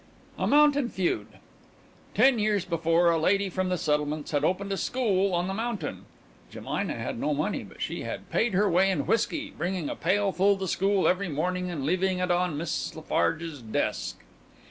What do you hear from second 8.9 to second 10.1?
whiskey, bringing a